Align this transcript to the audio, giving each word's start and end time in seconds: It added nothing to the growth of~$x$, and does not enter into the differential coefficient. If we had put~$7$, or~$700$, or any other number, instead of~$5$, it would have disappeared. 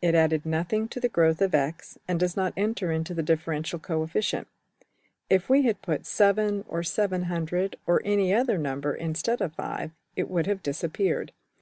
It 0.00 0.14
added 0.14 0.46
nothing 0.46 0.88
to 0.88 1.00
the 1.00 1.08
growth 1.10 1.42
of~$x$, 1.42 1.98
and 2.08 2.18
does 2.18 2.34
not 2.34 2.54
enter 2.56 2.90
into 2.90 3.12
the 3.12 3.22
differential 3.22 3.78
coefficient. 3.78 4.48
If 5.28 5.50
we 5.50 5.64
had 5.64 5.82
put~$7$, 5.82 6.64
or~$700$, 6.66 7.74
or 7.86 8.00
any 8.02 8.32
other 8.32 8.56
number, 8.56 8.94
instead 8.94 9.42
of~$5$, 9.42 9.90
it 10.16 10.30
would 10.30 10.46
have 10.46 10.62
disappeared. 10.62 11.32